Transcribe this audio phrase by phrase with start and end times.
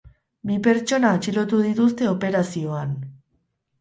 [0.51, 2.99] Bi pertsona atxilotu dituzte operazioan.